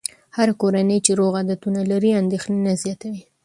هره 0.37 0.53
کورنۍ 0.61 0.99
چې 1.05 1.11
روغ 1.19 1.33
عادتونه 1.39 1.81
لري، 1.91 2.11
اندېښنې 2.21 2.59
نه 2.67 2.73
زیاتوي. 2.83 3.21